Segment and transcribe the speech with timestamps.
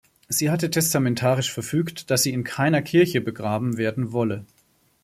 [0.27, 4.47] Sie hatte testamentarisch verfügt, dass sie in keiner Kirche begraben werden wolle.